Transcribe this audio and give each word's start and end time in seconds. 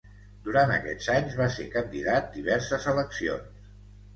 Durant 0.45 0.71
aquests 0.75 1.09
anys, 1.17 1.35
va 1.41 1.47
ser 1.57 1.67
candidat 1.75 2.33
diverses 2.39 2.89
eleccions. 2.95 3.65